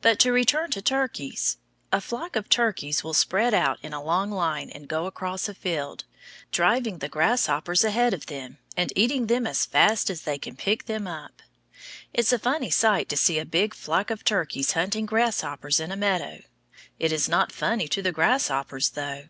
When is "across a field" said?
5.04-6.04